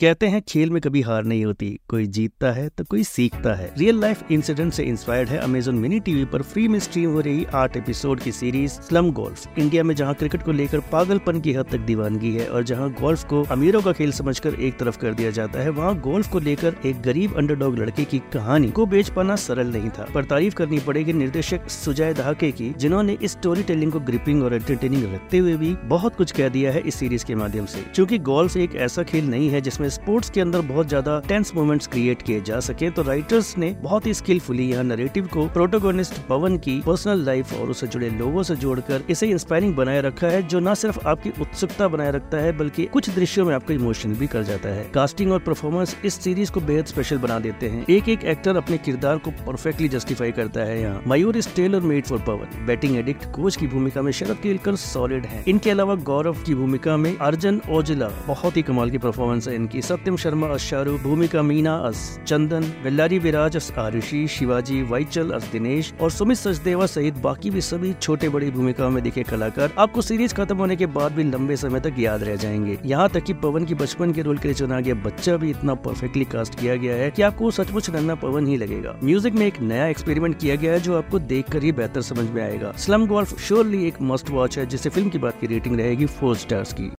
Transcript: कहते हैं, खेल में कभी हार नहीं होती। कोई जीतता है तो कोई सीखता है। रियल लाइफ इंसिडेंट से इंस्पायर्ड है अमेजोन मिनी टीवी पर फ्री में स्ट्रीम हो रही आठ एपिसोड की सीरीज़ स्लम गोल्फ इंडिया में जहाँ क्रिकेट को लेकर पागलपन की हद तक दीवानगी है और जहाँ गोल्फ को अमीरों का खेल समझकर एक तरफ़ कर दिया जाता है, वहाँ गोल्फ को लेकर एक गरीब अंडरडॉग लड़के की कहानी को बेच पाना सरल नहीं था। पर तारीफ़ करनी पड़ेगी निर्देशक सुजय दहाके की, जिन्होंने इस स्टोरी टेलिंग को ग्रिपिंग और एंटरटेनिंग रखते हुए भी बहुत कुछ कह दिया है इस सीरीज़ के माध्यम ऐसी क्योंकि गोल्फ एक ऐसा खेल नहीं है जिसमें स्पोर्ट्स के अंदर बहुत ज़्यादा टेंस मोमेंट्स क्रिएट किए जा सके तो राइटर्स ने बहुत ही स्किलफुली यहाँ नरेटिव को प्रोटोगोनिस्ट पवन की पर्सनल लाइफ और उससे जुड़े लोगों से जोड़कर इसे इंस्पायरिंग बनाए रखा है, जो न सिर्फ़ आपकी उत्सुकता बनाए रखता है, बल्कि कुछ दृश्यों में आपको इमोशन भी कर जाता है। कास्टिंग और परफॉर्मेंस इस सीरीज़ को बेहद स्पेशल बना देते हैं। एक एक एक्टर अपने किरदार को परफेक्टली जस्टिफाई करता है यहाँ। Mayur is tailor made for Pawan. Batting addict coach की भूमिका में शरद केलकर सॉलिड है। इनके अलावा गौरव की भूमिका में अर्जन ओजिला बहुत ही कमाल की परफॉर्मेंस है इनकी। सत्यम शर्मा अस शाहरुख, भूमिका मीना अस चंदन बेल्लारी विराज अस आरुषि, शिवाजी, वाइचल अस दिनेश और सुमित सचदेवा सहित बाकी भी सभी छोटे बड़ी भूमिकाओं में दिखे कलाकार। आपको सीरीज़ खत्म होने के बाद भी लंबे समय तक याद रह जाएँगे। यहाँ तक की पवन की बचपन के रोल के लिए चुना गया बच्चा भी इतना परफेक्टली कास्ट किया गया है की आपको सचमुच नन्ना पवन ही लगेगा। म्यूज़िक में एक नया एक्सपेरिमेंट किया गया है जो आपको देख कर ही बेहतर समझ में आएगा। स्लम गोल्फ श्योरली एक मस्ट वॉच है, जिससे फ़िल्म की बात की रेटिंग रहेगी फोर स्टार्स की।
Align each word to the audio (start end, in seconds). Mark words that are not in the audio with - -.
कहते 0.00 0.26
हैं, 0.26 0.40
खेल 0.42 0.70
में 0.70 0.80
कभी 0.82 1.00
हार 1.00 1.24
नहीं 1.24 1.44
होती। 1.44 1.78
कोई 1.88 2.06
जीतता 2.06 2.50
है 2.52 2.68
तो 2.68 2.84
कोई 2.84 3.02
सीखता 3.04 3.54
है। 3.54 3.70
रियल 3.78 4.00
लाइफ 4.00 4.30
इंसिडेंट 4.32 4.72
से 4.72 4.84
इंस्पायर्ड 4.84 5.28
है 5.28 5.38
अमेजोन 5.38 5.74
मिनी 5.74 6.00
टीवी 6.00 6.24
पर 6.24 6.42
फ्री 6.42 6.66
में 6.68 6.78
स्ट्रीम 6.78 7.10
हो 7.10 7.20
रही 7.20 7.44
आठ 7.54 7.76
एपिसोड 7.76 8.20
की 8.20 8.32
सीरीज़ 8.32 8.72
स्लम 8.72 9.10
गोल्फ 9.12 9.58
इंडिया 9.58 9.82
में 9.82 9.94
जहाँ 9.94 10.14
क्रिकेट 10.14 10.42
को 10.42 10.52
लेकर 10.52 10.80
पागलपन 10.80 11.40
की 11.40 11.52
हद 11.52 11.66
तक 11.66 11.78
दीवानगी 11.78 12.32
है 12.34 12.46
और 12.46 12.62
जहाँ 12.62 12.90
गोल्फ 13.00 13.24
को 13.24 13.42
अमीरों 13.42 13.82
का 13.82 13.92
खेल 13.92 14.12
समझकर 14.12 14.54
एक 14.54 14.78
तरफ़ 14.78 14.98
कर 14.98 15.14
दिया 15.14 15.30
जाता 15.30 15.60
है, 15.60 15.68
वहाँ 15.68 16.00
गोल्फ 16.00 16.30
को 16.30 16.38
लेकर 16.38 16.76
एक 16.86 17.00
गरीब 17.02 17.36
अंडरडॉग 17.36 17.78
लड़के 17.78 18.04
की 18.04 18.18
कहानी 18.18 18.70
को 18.70 18.86
बेच 18.86 19.08
पाना 19.08 19.36
सरल 19.36 19.72
नहीं 19.72 19.90
था। 19.90 20.06
पर 20.14 20.24
तारीफ़ 20.24 20.54
करनी 20.54 20.78
पड़ेगी 20.78 21.12
निर्देशक 21.12 21.68
सुजय 21.68 22.14
दहाके 22.14 22.52
की, 22.52 22.70
जिन्होंने 22.78 23.18
इस 23.22 23.32
स्टोरी 23.32 23.62
टेलिंग 23.62 23.92
को 23.92 24.00
ग्रिपिंग 24.00 24.42
और 24.42 24.54
एंटरटेनिंग 24.54 25.14
रखते 25.14 25.38
हुए 25.38 25.56
भी 25.56 25.74
बहुत 25.84 26.16
कुछ 26.16 26.32
कह 26.32 26.48
दिया 26.48 26.72
है 26.72 26.80
इस 26.80 26.94
सीरीज़ 26.94 27.24
के 27.24 27.34
माध्यम 27.34 27.64
ऐसी 27.64 27.86
क्योंकि 27.94 28.18
गोल्फ 28.18 28.56
एक 28.56 28.76
ऐसा 28.76 29.02
खेल 29.02 29.30
नहीं 29.30 29.48
है 29.50 29.60
जिसमें 29.60 29.83
स्पोर्ट्स 29.90 30.30
के 30.30 30.40
अंदर 30.40 30.60
बहुत 30.64 30.88
ज़्यादा 30.88 31.18
टेंस 31.28 31.52
मोमेंट्स 31.54 31.86
क्रिएट 31.86 32.22
किए 32.22 32.40
जा 32.40 32.60
सके 32.60 32.90
तो 32.90 33.02
राइटर्स 33.02 33.56
ने 33.58 33.70
बहुत 33.82 34.06
ही 34.06 34.14
स्किलफुली 34.14 34.68
यहाँ 34.70 34.84
नरेटिव 34.84 35.26
को 35.26 35.46
प्रोटोगोनिस्ट 35.48 36.20
पवन 36.28 36.56
की 36.58 36.80
पर्सनल 36.86 37.24
लाइफ 37.24 37.52
और 37.54 37.70
उससे 37.70 37.86
जुड़े 37.86 38.10
लोगों 38.10 38.42
से 38.42 38.56
जोड़कर 38.56 39.02
इसे 39.10 39.26
इंस्पायरिंग 39.26 39.74
बनाए 39.76 40.00
रखा 40.00 40.26
है, 40.26 40.42
जो 40.42 40.60
न 40.60 40.74
सिर्फ़ 40.74 40.98
आपकी 41.08 41.30
उत्सुकता 41.40 41.88
बनाए 41.88 42.10
रखता 42.12 42.38
है, 42.38 42.56
बल्कि 42.56 42.84
कुछ 42.86 43.10
दृश्यों 43.10 43.44
में 43.46 43.54
आपको 43.54 43.72
इमोशन 43.72 44.14
भी 44.14 44.26
कर 44.26 44.42
जाता 44.42 44.68
है। 44.68 44.84
कास्टिंग 44.94 45.32
और 45.32 45.38
परफॉर्मेंस 45.40 45.96
इस 46.04 46.14
सीरीज़ 46.14 46.52
को 46.52 46.60
बेहद 46.62 46.86
स्पेशल 46.86 47.18
बना 47.18 47.38
देते 47.38 47.68
हैं। 47.68 47.84
एक 47.90 48.08
एक 48.08 48.24
एक्टर 48.24 48.56
अपने 48.56 48.78
किरदार 48.78 49.18
को 49.18 49.30
परफेक्टली 49.46 49.88
जस्टिफाई 49.88 50.32
करता 50.32 50.60
है 50.60 50.80
यहाँ। 50.80 51.02
Mayur 51.06 51.36
is 51.36 51.54
tailor 51.56 51.80
made 51.82 52.06
for 52.06 52.18
Pawan. 52.26 52.66
Batting 52.66 52.96
addict 52.96 53.24
coach 53.32 53.56
की 53.56 53.66
भूमिका 53.66 54.02
में 54.02 54.10
शरद 54.12 54.38
केलकर 54.42 54.76
सॉलिड 54.76 55.26
है। 55.26 55.42
इनके 55.48 55.70
अलावा 55.70 55.94
गौरव 56.04 56.42
की 56.46 56.54
भूमिका 56.54 56.96
में 56.96 57.16
अर्जन 57.18 57.60
ओजिला 57.70 58.08
बहुत 58.26 58.56
ही 58.56 58.62
कमाल 58.62 58.90
की 58.90 58.98
परफॉर्मेंस 58.98 59.48
है 59.48 59.54
इनकी। 59.54 59.73
सत्यम 59.82 60.16
शर्मा 60.16 60.46
अस 60.46 60.60
शाहरुख, 60.60 61.00
भूमिका 61.00 61.42
मीना 61.42 61.74
अस 61.78 62.18
चंदन 62.26 62.62
बेल्लारी 62.82 63.18
विराज 63.18 63.56
अस 63.56 63.70
आरुषि, 63.78 64.26
शिवाजी, 64.28 64.82
वाइचल 64.82 65.30
अस 65.30 65.48
दिनेश 65.52 65.92
और 66.00 66.10
सुमित 66.10 66.36
सचदेवा 66.36 66.86
सहित 66.86 67.18
बाकी 67.18 67.50
भी 67.50 67.60
सभी 67.60 67.92
छोटे 67.92 68.28
बड़ी 68.28 68.50
भूमिकाओं 68.50 68.90
में 68.90 69.02
दिखे 69.02 69.22
कलाकार। 69.22 69.72
आपको 69.78 70.02
सीरीज़ 70.02 70.34
खत्म 70.34 70.56
होने 70.56 70.76
के 70.76 70.86
बाद 70.88 71.12
भी 71.12 71.24
लंबे 71.24 71.56
समय 71.56 71.80
तक 71.80 71.94
याद 71.98 72.22
रह 72.22 72.36
जाएँगे। 72.36 72.78
यहाँ 72.84 73.08
तक 73.08 73.24
की 73.24 73.34
पवन 73.34 73.64
की 73.64 73.74
बचपन 73.74 74.12
के 74.12 74.22
रोल 74.22 74.38
के 74.38 74.48
लिए 74.48 74.54
चुना 74.54 74.80
गया 74.80 74.94
बच्चा 75.04 75.36
भी 75.36 75.50
इतना 75.50 75.74
परफेक्टली 75.84 76.24
कास्ट 76.24 76.58
किया 76.60 76.76
गया 76.76 76.96
है 76.96 77.10
की 77.10 77.22
आपको 77.22 77.50
सचमुच 77.50 77.90
नन्ना 77.90 78.14
पवन 78.14 78.46
ही 78.46 78.56
लगेगा। 78.56 78.96
म्यूज़िक 79.04 79.34
में 79.34 79.46
एक 79.46 79.60
नया 79.60 79.86
एक्सपेरिमेंट 79.86 80.38
किया 80.38 80.56
गया 80.56 80.72
है 80.72 80.80
जो 80.80 80.96
आपको 80.96 81.18
देख 81.18 81.50
कर 81.50 81.62
ही 81.62 81.72
बेहतर 81.72 82.02
समझ 82.02 82.28
में 82.30 82.42
आएगा। 82.42 82.72
स्लम 82.78 83.06
गोल्फ 83.06 83.38
श्योरली 83.40 83.86
एक 83.88 84.02
मस्ट 84.02 84.30
वॉच 84.30 84.58
है, 84.58 84.66
जिससे 84.66 84.90
फ़िल्म 84.90 85.08
की 85.08 85.18
बात 85.18 85.40
की 85.40 85.46
रेटिंग 85.46 85.76
रहेगी 85.80 86.06
फोर 86.06 86.36
स्टार्स 86.36 86.72
की। 86.72 86.90